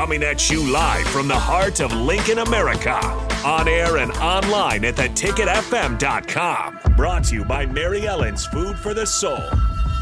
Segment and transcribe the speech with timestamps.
[0.00, 2.96] Coming at you live from the heart of Lincoln, America.
[3.44, 6.78] On air and online at theticketfm.com.
[6.96, 9.44] Brought to you by Mary Ellen's Food for the Soul.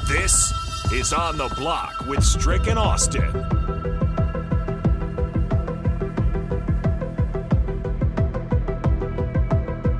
[0.06, 0.53] This
[0.92, 3.28] is On the Block with Strick and Austin.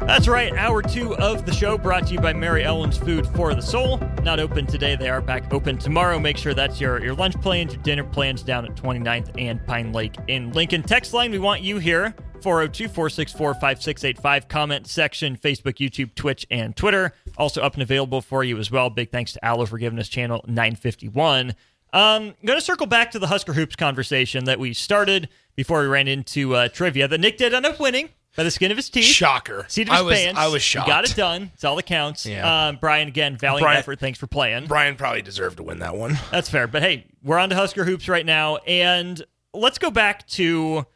[0.09, 0.55] That's right.
[0.55, 3.98] Hour two of the show brought to you by Mary Ellen's Food for the Soul.
[4.23, 4.97] Not open today.
[4.97, 6.19] They are back open tomorrow.
[6.19, 9.92] Make sure that's your, your lunch plans, your dinner plans down at 29th and Pine
[9.92, 10.83] Lake in Lincoln.
[10.83, 12.15] Text line, we want you here.
[12.41, 14.48] 402 464 5685.
[14.48, 17.12] Comment section, Facebook, YouTube, Twitch, and Twitter.
[17.37, 18.89] Also up and available for you as well.
[18.89, 21.55] Big thanks to Allo Forgiveness channel 951.
[21.93, 25.87] Um, going to circle back to the Husker Hoops conversation that we started before we
[25.87, 28.89] ran into uh, trivia that Nick did end up winning by the skin of his
[28.89, 29.05] teeth.
[29.05, 29.65] Shocker.
[29.69, 30.39] Seat of his I was, pants.
[30.41, 30.87] I was He shocked.
[30.89, 31.51] got it done.
[31.55, 32.25] It's all that counts.
[32.25, 32.69] Yeah.
[32.69, 33.98] Um, Brian, again, valiant Brian- effort.
[33.98, 34.67] Thanks for playing.
[34.67, 36.19] Brian probably deserved to win that one.
[36.31, 36.67] That's fair.
[36.67, 39.21] But hey, we're on to Husker hoops right now, and
[39.53, 40.87] let's go back to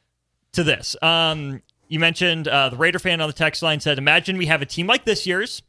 [0.53, 0.95] to this.
[1.03, 4.63] Um, you mentioned uh, the Raider fan on the text line said, "Imagine we have
[4.63, 5.63] a team like this year's,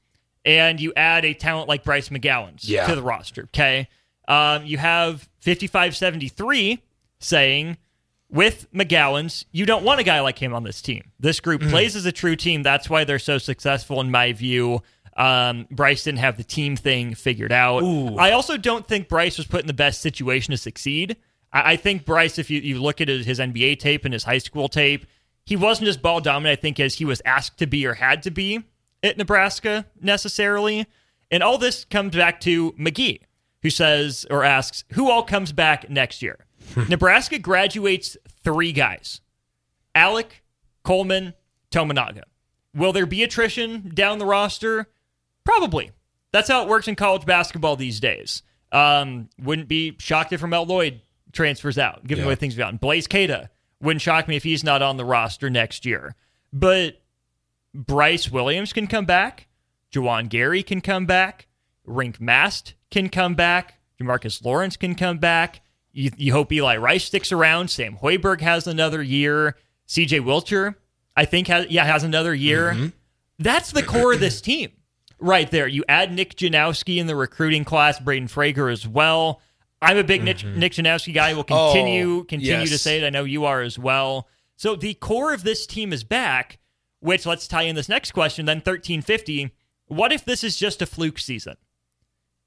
[0.46, 2.86] and you add a talent like Bryce McGowens Yeah.
[2.88, 3.88] to the roster." Okay,
[4.28, 6.84] um, you have fifty-five seventy-three
[7.20, 7.78] saying.
[8.34, 11.12] With McGowens, you don't want a guy like him on this team.
[11.20, 11.70] This group Mm-hmm.
[11.70, 12.64] plays as a true team.
[12.64, 14.82] That's why they're so successful, in my view.
[15.16, 17.84] Um, Bryce didn't have the team thing figured out.
[18.18, 21.16] I also don't think Bryce was put in the best situation to succeed.
[21.54, 24.24] I, I think Bryce, if you, you look at his, his NBA tape and his
[24.24, 25.06] high school tape,
[25.46, 28.24] he wasn't as ball dominant, I think, as he was asked to be or had
[28.24, 28.64] to be
[29.04, 30.88] at Nebraska necessarily.
[31.30, 33.20] And all this comes back to McGee,
[33.62, 36.40] who says or asks, who all comes back next year?
[36.90, 39.22] Nebraska graduates three guys
[39.96, 40.42] Allick,
[40.84, 41.34] Coleman,
[41.72, 42.24] Tominaga.
[42.76, 44.88] Will there be attrition down the roster?
[45.44, 45.92] Probably.
[46.32, 48.42] That's how it works in college basketball these days.
[48.72, 51.02] Um, wouldn't be shocked if Ramel Lloyd
[51.32, 52.78] transfers out, given the way things have gone.
[52.78, 56.16] Blaise Keita wouldn't shock me if he's not on the roster next year.
[56.52, 57.02] But
[57.74, 59.48] Brice Williams can come back.
[59.92, 61.48] Juwan Gary can come back.
[61.88, 63.80] Rienk Mast can come back.
[64.00, 65.62] Jamarques Lawrence can come back.
[65.94, 67.70] You, you hope Eli Rice sticks around.
[67.70, 69.56] Sam Hoiberg has another year.
[69.88, 70.76] CJ Wilcher,
[71.16, 72.72] I think, has yeah has another year.
[72.72, 72.88] Mm-hmm.
[73.40, 74.72] That's the core of this team
[75.20, 75.68] right there.
[75.68, 79.42] You add Nick Janowski in the recruiting class, Braden Frager as well.
[79.82, 80.60] I'm a big Nick, mm-hmm.
[80.60, 81.34] Nick Janowski guy.
[81.34, 83.06] Will continue Oh, continue to say it.
[83.06, 84.28] I know you are as well.
[84.56, 86.60] So the core of this team is back.
[87.00, 88.46] Which let's tie in this next question.
[88.46, 89.52] Then 1350.
[89.88, 91.58] What if this is just a fluke season?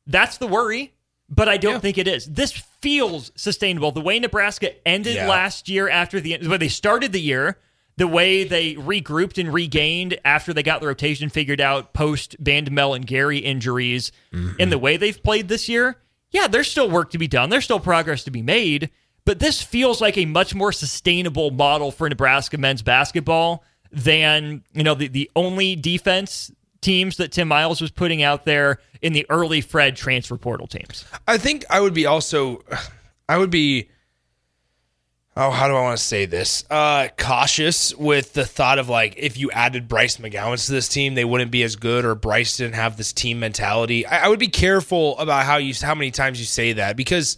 [0.06, 0.94] That's the worry,
[1.28, 1.78] but I don't Yeah.
[1.80, 2.26] think it is.
[2.26, 3.92] This feels sustainable.
[3.92, 5.28] The way Nebraska ended Yeah.
[5.28, 7.58] last year after the way they started the year,
[7.96, 12.94] the way they regrouped and regained after they got the rotation figured out post Bandoumel
[12.94, 14.52] and Gary injuries, mm-hmm.
[14.60, 15.96] and the way they've played this year,
[16.30, 17.48] yeah, there's still work to be done.
[17.50, 18.90] There's still progress to be made,
[19.24, 24.82] but this feels like a much more sustainable model for Nebraska men's basketball than, you
[24.82, 26.50] know, the, the only defense
[26.80, 31.04] teams that Tim Miles was putting out there in the early Fred transfer portal teams.
[31.26, 32.62] I think I would be also,
[33.28, 33.90] I would be,
[35.36, 36.64] oh, how do I want to say this?
[36.70, 41.14] Uh, cautious with the thought of like, if you added Bryce McGowan to this team,
[41.14, 44.06] they wouldn't be as good, or Bryce didn't have this team mentality.
[44.06, 47.36] I, I would be careful about how you, how many times you say that because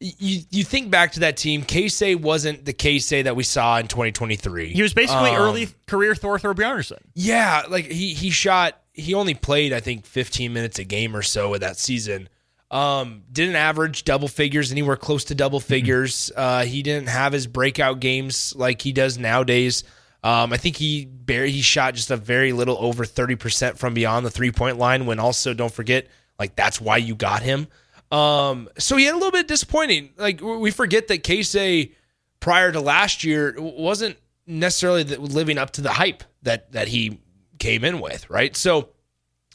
[0.00, 1.62] you you think back to that team.
[1.62, 4.72] Keisei wasn't the Keisei that we saw in 2023.
[4.72, 6.98] He was basically Um, early career Thor Thorbjarnarson.
[7.14, 8.80] Yeah, like he he shot.
[8.92, 12.28] He only played I think 15 minutes a game or so in that season.
[12.70, 16.30] Um, didn't average double figures anywhere close to double figures.
[16.36, 19.82] Uh, he didn't have his breakout games like he does nowadays.
[20.22, 23.92] Um, I think he barely he shot just a very little over 30 percent from
[23.94, 25.04] beyond the three point line.
[25.06, 26.06] When also don't forget
[26.38, 27.66] like that's why you got him.
[28.10, 30.10] Um, so he had a little bit disappointing.
[30.16, 31.92] Like we forget that Keisei
[32.40, 34.16] prior to last year wasn't
[34.46, 37.20] necessarily living up to the hype that that he
[37.58, 38.56] came in with, right?
[38.56, 38.88] So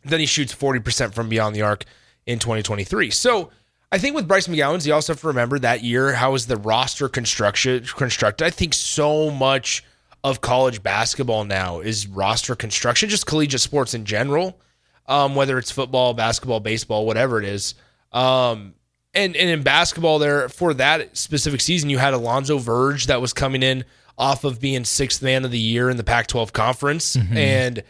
[0.05, 1.83] then he shoots 40% from beyond the arc
[2.25, 3.09] in 2023.
[3.09, 3.49] So
[3.91, 6.57] I think with Bryce McGowens, you also have to remember that year, how was the
[6.57, 8.45] roster construction constructed?
[8.45, 9.83] I think so much
[10.23, 14.59] of college basketball now is roster construction, just collegiate sports in general,
[15.07, 17.75] um, whether it's football, basketball, baseball, whatever it is.
[18.15, 18.73] Um,
[19.13, 23.33] and, and in basketball, there for that specific season, you had Alonzo Verge that was
[23.33, 23.85] coming in
[24.17, 27.15] off of being sixth man of the year in the Pac 12 conference.
[27.15, 27.37] Mm-hmm.
[27.37, 27.83] And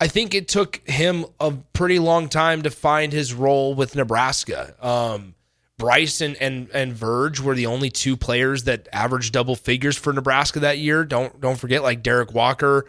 [0.00, 4.74] I think it took him a pretty long time to find his role with Nebraska.
[4.84, 5.34] Um,
[5.76, 10.12] Bryce and, and and Verge were the only two players that averaged double figures for
[10.12, 11.04] Nebraska that year.
[11.04, 12.86] Don't don't forget, like Derek Walker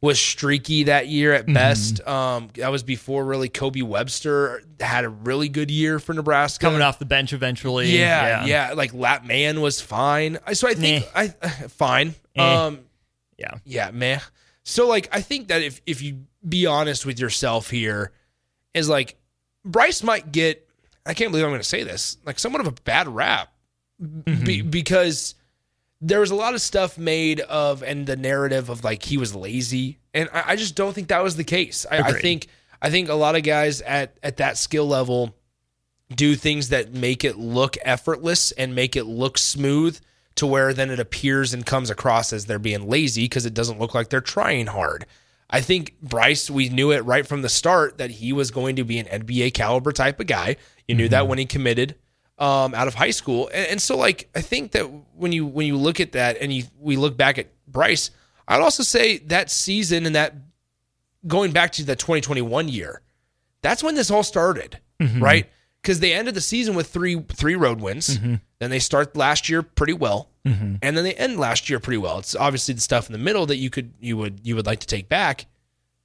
[0.00, 1.54] was streaky that year at mm-hmm.
[1.54, 2.06] best.
[2.06, 6.82] Um, that was before really Kobe Webster had a really good year for Nebraska, coming
[6.82, 7.90] off the bench eventually.
[7.90, 8.68] Yeah, yeah.
[8.68, 8.72] yeah.
[8.74, 10.38] Like Lat Mayen was fine.
[10.52, 11.28] So I think I
[11.68, 12.14] fine.
[12.36, 12.42] Eh.
[12.42, 12.80] Um,
[13.36, 14.20] yeah, yeah, man.
[14.62, 18.12] So like I think that if if you be honest with yourself here,
[18.74, 19.16] is like
[19.64, 20.64] Bryce might get.
[21.06, 22.18] I can't believe I'm going to say this.
[22.26, 23.50] Like somewhat of a bad rap
[24.00, 24.44] mm-hmm.
[24.44, 25.34] be, because
[26.00, 29.34] there was a lot of stuff made of and the narrative of like he was
[29.34, 31.86] lazy, and I, I just don't think that was the case.
[31.90, 32.48] I, I think
[32.80, 35.34] I think a lot of guys at at that skill level
[36.14, 39.98] do things that make it look effortless and make it look smooth
[40.36, 43.78] to where then it appears and comes across as they're being lazy because it doesn't
[43.78, 45.04] look like they're trying hard.
[45.50, 48.84] I think Bryce, we knew it right from the start that he was going to
[48.84, 50.56] be an NBA caliber type of guy.
[50.86, 51.10] You knew mm-hmm.
[51.12, 51.96] that when he committed
[52.38, 54.84] um, out of high school, and, and, so like I think that
[55.16, 58.10] when you when you look at that and you we look back at Bryce,
[58.46, 60.34] I'd also say that season and that
[61.26, 63.02] going back to the 2021 year,
[63.60, 65.22] that's when this all started, mm-hmm.
[65.22, 65.50] right?
[65.82, 68.18] Because they ended the season with three three road wins.
[68.18, 68.36] Mm-hmm.
[68.60, 70.76] Then they start last year pretty well, mm-hmm.
[70.80, 72.20] and then they end last year pretty well.
[72.20, 74.80] It's obviously the stuff in the middle that you could you would you would like
[74.80, 75.46] to take back,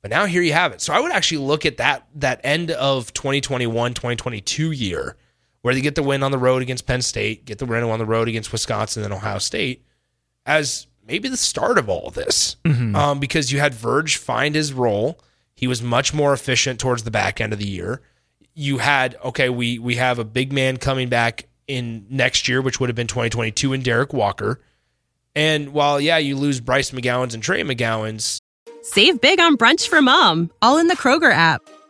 [0.01, 0.81] but now here you have it.
[0.81, 5.15] So I would actually look at that that end of 2021 2022 year
[5.63, 7.97] where they get the win on the road against Penn State, get the win on
[7.97, 9.83] the road against Wisconsin and Ohio State
[10.45, 12.95] as maybe the start of all of this, mm-hmm.
[12.95, 15.19] um, because you had Verge find his role.
[15.55, 18.01] He was much more efficient towards the back end of the year.
[18.53, 22.79] You had okay, we we have a big man coming back in next year, which
[22.79, 24.59] would have been 2022 in Derek Walker.
[25.35, 28.39] And while, yeah, you lose Bryce McGowens and Trey McGowens,
[28.83, 31.61] Save big on brunch for mom, all in the Kroger app.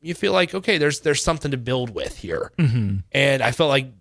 [0.00, 2.98] You feel like okay, there's there's something to build with here, mm-hmm.
[3.12, 3.92] and I felt like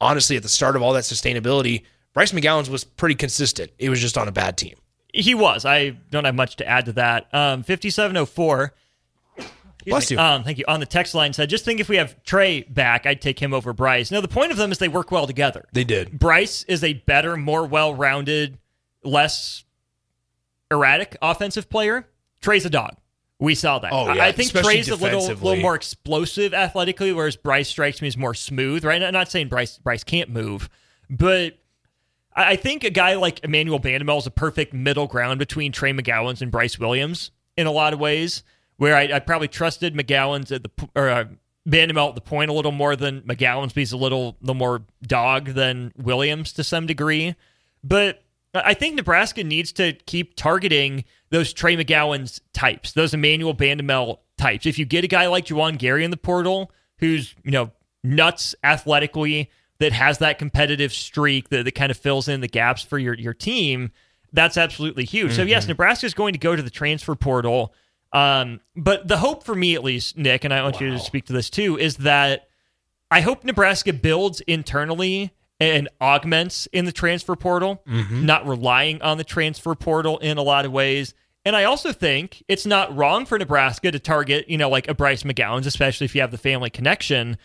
[0.00, 1.82] honestly at the start of all that sustainability,
[2.12, 3.72] Bryce McGowens was pretty consistent.
[3.78, 4.76] It was just on a bad team.
[5.12, 5.64] He was.
[5.64, 7.32] I don't have much to add to that.
[7.32, 8.74] Um, 5704
[9.86, 10.18] Bless you.
[10.18, 10.64] Um, thank you.
[10.66, 13.52] On the text line said, just think if we have Trey back, I'd take him
[13.52, 14.10] over Bryce.
[14.10, 15.66] Now, the point of them is they work well together.
[15.72, 16.18] They did.
[16.18, 18.58] Bryce is a better, more well rounded,
[19.02, 19.64] less
[20.70, 22.08] erratic offensive player.
[22.40, 22.96] Trey's a dog.
[23.44, 23.92] We saw that.
[23.92, 24.24] Oh, yeah.
[24.24, 28.16] I think Especially Trey's a little, little more explosive athletically, whereas Bryce strikes me as
[28.16, 29.02] more smooth, right?
[29.02, 30.68] I'm not saying Bryce Bryce can't move,
[31.10, 31.58] but
[32.34, 36.42] I think a guy like Emmanuel Bandoumel is a perfect middle ground between Trey McGowens
[36.42, 38.42] and Brice Williams in a lot of ways
[38.76, 41.24] where I, I probably trusted McGowens at the or uh,
[41.72, 45.50] at the point a little more than McGowens, but he's a little the more dog
[45.50, 47.36] than Williams to some degree.
[47.84, 48.23] But
[48.54, 54.66] I think Nebraska needs to keep targeting those Trey McGowens types, those Emmanuel Bandoumel types.
[54.66, 58.54] If you get a guy like Juwan Gary in the portal, who's you know nuts
[58.62, 62.98] athletically, that has that competitive streak that, that kind of fills in the gaps for
[62.98, 63.90] your your team,
[64.32, 65.28] that's absolutely huge.
[65.28, 65.36] Mm-hmm.
[65.36, 67.74] So yes, Nebraska is going to go to the transfer portal
[68.14, 70.82] um, but the hope for me, at least, Nick, and I want wow.
[70.82, 72.48] you to speak to this too, is that
[73.10, 78.26] I hope Nebraska builds internally and augments in the transfer portal, mm-hmm.
[78.26, 81.14] not relying on the transfer portal in a lot of ways.
[81.44, 84.94] And I also think it's not wrong for Nebraska to target, you know, like a
[84.94, 87.36] Bryce McGowens, especially if you have the family connection.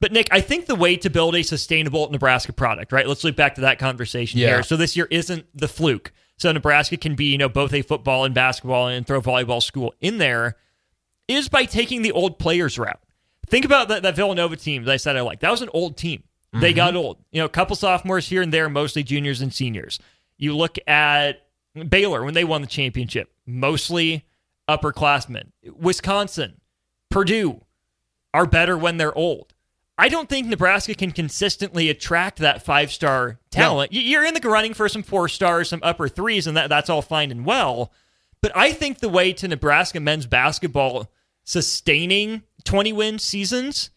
[0.00, 3.06] But Nick, I think the way to build a sustainable Nebraska product, right?
[3.06, 4.48] Let's loop back to that conversation yeah.
[4.48, 4.62] here.
[4.62, 6.12] So this year isn't the fluke.
[6.36, 9.92] So Nebraska can be, you know, both a football and basketball and throw volleyball school
[10.00, 10.56] in there
[11.26, 13.00] is by taking the old players route.
[13.48, 15.40] Think about that, that Villanova team that I said I like.
[15.40, 16.22] That was an old team.
[16.52, 16.60] Mm-hmm.
[16.60, 17.18] They got old.
[17.30, 19.98] You know, a couple sophomores here and there, mostly juniors and seniors.
[20.36, 21.46] You look at
[21.88, 24.24] Baylor when they won the championship, mostly
[24.68, 25.48] upperclassmen.
[25.76, 26.60] Wisconsin,
[27.10, 27.62] Purdue,
[28.32, 29.54] are better when they're old.
[30.00, 33.92] I don't think Nebraska can consistently attract that five star talent.
[33.92, 33.98] No.
[33.98, 37.02] You're in the running for some four stars, some upper threes, and that, that's all
[37.02, 37.92] fine and well.
[38.40, 41.10] But I think the way to Nebraska men's basketball
[41.42, 43.90] sustaining 20 win seasons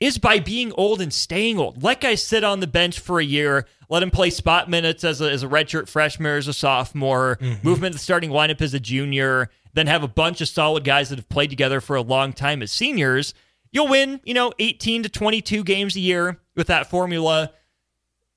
[0.00, 1.82] is by being old and staying old.
[1.82, 5.20] Let guys sit on the bench for a year, let him play spot minutes as
[5.20, 7.66] a, as a redshirt freshman or as a sophomore, mm-hmm.
[7.66, 10.84] move him into the starting lineup as a junior, then have a bunch of solid
[10.84, 13.34] guys that have played together for a long time as seniors.
[13.72, 17.52] You'll win, you know, 18 to 22 games a year with that formula.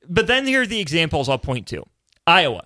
[0.08, 1.84] But then here are the examples I'll point to.
[2.27, 2.65] Iowa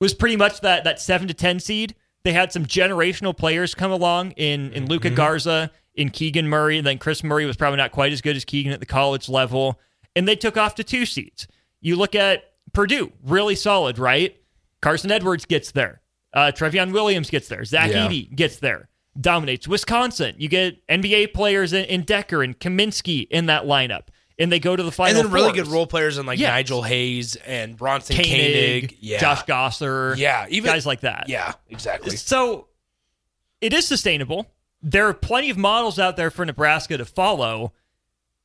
[0.00, 1.96] was pretty much that that 7 to 10 seed.
[2.22, 5.16] They had some generational players come along in in Luka mm-hmm.
[5.16, 6.78] Garza in Keegan Murray.
[6.78, 9.28] And then Kris Murray was probably not quite as good as Keegan at the college
[9.28, 9.78] level.
[10.14, 11.48] And they took off to two seeds.
[11.80, 14.36] You look at Purdue, really solid, right?
[14.80, 16.00] Carson Edwards gets there.
[16.32, 17.64] Uh, Trevion Williams gets there.
[17.64, 18.06] Zach yeah.
[18.06, 18.88] Edey gets there.
[19.20, 20.36] Dominates Wisconsin.
[20.38, 24.76] You get NBA players in, in Dekker and Kaminsky in that lineup and they go
[24.76, 25.16] to the final.
[25.16, 25.64] And then really fours.
[25.64, 26.50] good role players in like yes.
[26.50, 29.18] Nigel Hayes and Bronson Koenig, Koenig yeah.
[29.18, 31.28] Josh Gasser, yeah, even guys like that.
[31.28, 32.16] Yeah, exactly.
[32.16, 32.68] So
[33.60, 34.46] it is sustainable
[34.82, 37.72] there are plenty of models out there for Nebraska to follow.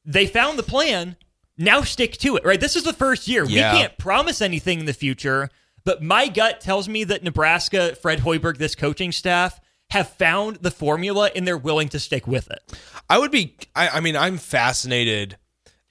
[0.06, 1.16] They found the plan.
[1.58, 2.60] Now stick to it, right?
[2.60, 3.46] This is the first year.
[3.46, 3.74] Yeah.
[3.74, 5.50] We can't promise anything in the future,
[5.86, 9.60] but my gut tells me that Nebraska, Fred Hoiberg, this coaching staff,
[9.92, 12.60] have found the formula and they're willing to stick with it.
[13.10, 15.38] I would be, I, I mean, I'm fascinated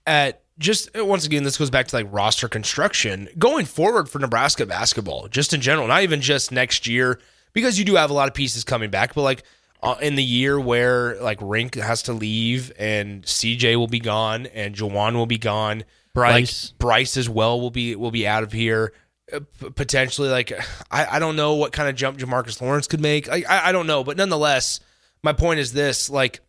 [0.07, 4.67] at just once again, this goes back to like roster construction going forward for Nebraska
[4.67, 7.21] basketball, just in general, not even just next year,
[7.53, 9.45] because you do have a lot of pieces coming back, but like
[9.83, 14.47] uh, in the year where like Rienk has to leave and CJ will be gone
[14.47, 15.85] and Juwan will be gone.
[16.15, 18.93] Bryce, like, Bryce as well will be will be out of here.
[19.33, 19.41] Uh,
[19.75, 20.53] potentially, like
[20.91, 23.27] I, I don't know what kind of jump Jamarques Lawrence could make.
[23.27, 24.81] Like I, I don't know, but nonetheless,
[25.23, 26.41] my point is this: like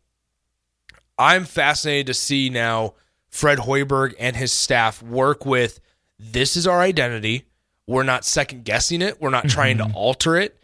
[1.17, 2.93] I'm fascinated to see now
[3.29, 5.79] Fred Hoiberg and his staff work with.
[6.19, 7.47] This is our identity.
[7.87, 9.19] We're not second guessing it.
[9.19, 10.57] We're not trying to alter it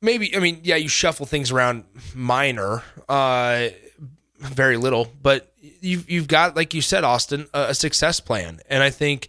[0.00, 3.68] maybe I mean, yeah, you shuffle things around minor, uh,
[4.38, 8.82] very little, but you've you've got like you said, Austin, a, a success plan, and
[8.82, 9.28] I think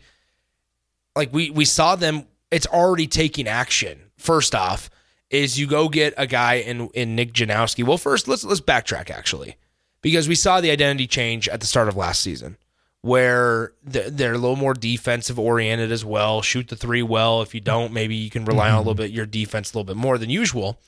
[1.16, 2.26] like we we saw them.
[2.52, 4.00] It's already taking action.
[4.18, 4.90] First off,
[5.30, 7.86] is you go get a guy in in Nick Janowski.
[7.86, 9.56] Well, first let's let's backtrack actually,
[10.02, 12.58] because we saw the identity change at the start of last season
[13.02, 16.42] where they're a little more defensive oriented as well.
[16.42, 17.42] Shoot the three well.
[17.42, 18.76] If you don't, maybe you can rely mm-hmm.
[18.76, 20.80] on a little bit your defense a little bit more than usual.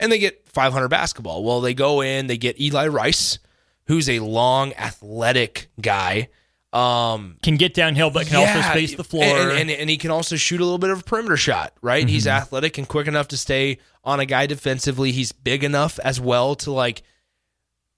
[0.00, 1.44] And they get 500 basketball.
[1.44, 3.38] Well, they go in, they get Eli Rice,
[3.86, 6.28] who's a long, athletic guy.
[6.72, 9.96] Um, can get downhill, but can yeah, also space the floor, and, and, and, he
[9.96, 11.72] can also shoot a little bit of a perimeter shot.
[11.82, 12.10] Right, mm-hmm.
[12.10, 15.10] he's athletic and quick enough to stay on a guy defensively.
[15.10, 17.02] He's big enough as well to like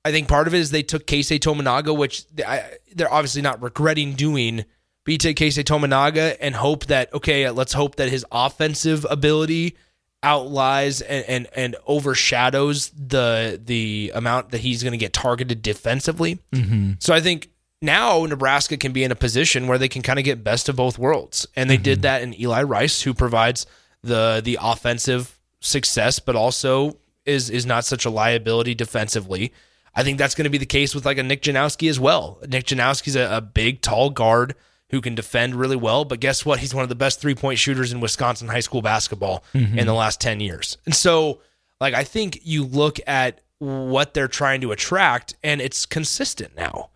[0.04, 4.14] I think part of it is they took Keisei Tominaga, which they're obviously not regretting
[4.14, 4.64] doing.
[5.04, 9.76] But you take Keisei Tominaga and hope that okay, let's hope that his offensive ability
[10.22, 16.38] outlies and, and, and overshadows the the amount that he's going to get targeted defensively.
[16.52, 16.92] Mm-hmm.
[17.00, 17.48] So I think
[17.80, 20.76] now Nebraska can be in a position where they can kind of get best of
[20.76, 21.82] both worlds, and they mm-hmm.
[21.82, 23.66] did that in Eli Rice, who provides
[24.02, 29.52] the the offensive success, but also is is not such a liability defensively.
[29.94, 32.38] I think that's going to be the case with like a Nick Janowski as well.
[32.48, 34.54] Nick Janowski's a, a big, tall guard
[34.90, 36.04] who can defend really well.
[36.04, 36.60] But guess what?
[36.60, 39.78] He's one of the best three point shooters in Wisconsin high school basketball mm-hmm.
[39.78, 40.78] in the last 10 years.
[40.86, 41.40] And so,
[41.80, 46.90] like, I think you look at what they're trying to attract and it's consistent now.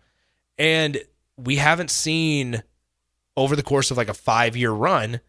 [0.57, 0.99] And
[1.37, 2.63] we haven't seen
[3.35, 5.21] over the course of like a five year run,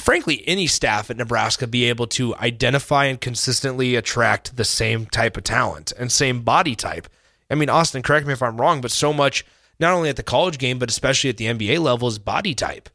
[0.00, 5.36] frankly, any staff at Nebraska be able to identify and consistently attract the same type
[5.36, 7.08] of talent and same body type.
[7.50, 9.44] I mean, Austin, correct me if I'm wrong, but so much,
[9.78, 12.88] not only at the college game, but especially at the NBA level, is body type.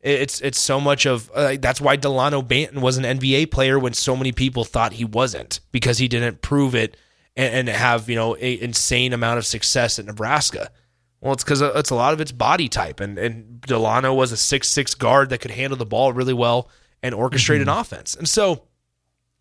[0.00, 3.94] It's it's so much of uh, that's why Delano Banton was an NBA player when
[3.94, 6.94] so many people thought he wasn't because he didn't prove it
[7.36, 10.70] and, and have you know an insane amount of success at Nebraska.
[11.24, 14.36] Well, it's because it's a lot of its body type, and and Delano was a
[14.36, 16.68] six six guard that could handle the ball really well
[17.02, 17.70] and orchestrate mm-hmm.
[17.70, 18.14] an offense.
[18.14, 18.64] And so,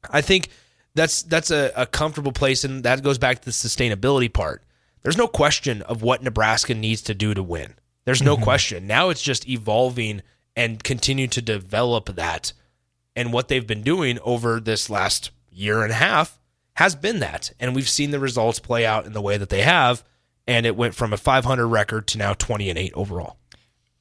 [0.09, 0.47] I think
[0.95, 4.63] that's that's a, a comfortable place, and that goes back to the sustainability part.
[5.01, 7.73] There's no question of what Nebraska needs to do to win.
[8.05, 8.45] There's no mm-hmm.
[8.45, 8.87] question.
[8.87, 10.21] Now it's just evolving
[10.55, 12.53] and continue to develop that.
[13.13, 16.39] And what they've been doing over this last year and a half
[16.75, 17.51] has been that.
[17.59, 20.05] And we've seen the results play out in the way that they have
[20.47, 23.37] and it went from a 500 record to now 20 and 8 overall.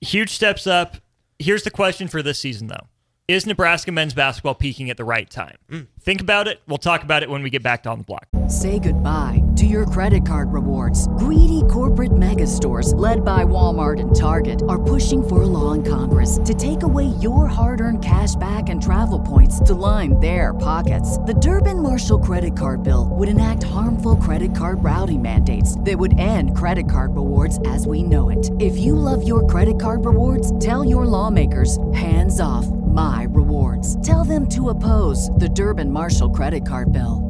[0.01, 0.97] Huge steps up.
[1.39, 2.89] Here's the question for this season, though.
[3.33, 5.57] Is Nebraska men's basketball peaking at the right time?
[5.71, 5.87] Mm.
[6.01, 6.61] Think about it.
[6.69, 8.27] We'll talk about it when we get back on the block.
[8.49, 11.09] Say goodbye to your credit card rewards.
[11.17, 15.83] Greedy corporate mega stores, led by Walmart and Target, are pushing for a law in
[15.83, 20.53] Congress to take away your hard earned cash back and travel points to line their
[20.53, 21.19] pockets.
[21.19, 26.19] The Durbin Marshall credit card bill would enact harmful credit card routing mandates that would
[26.19, 28.51] end credit card rewards as we know it.
[28.61, 34.01] If you love your credit card rewards, tell your lawmakers hands off my rewards.
[34.07, 37.29] Tell them to oppose the Durbin Marshall credit card bill.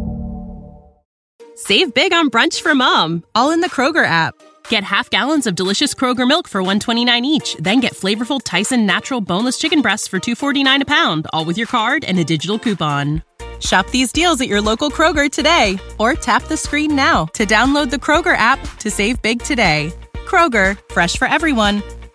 [1.55, 4.35] Save big on brunch for mom, all in the Kroger app.
[4.69, 9.21] Get half gallons of delicious Kroger milk for 129 each, then get flavorful Tyson natural
[9.21, 13.23] boneless chicken breasts for 249 a pound, all with your card and a digital coupon.
[13.61, 17.91] Shop these deals at your local Kroger today or tap the screen now to download
[17.91, 19.93] the Kroger app to save big today.
[20.27, 21.83] Kroger, fresh for everyone.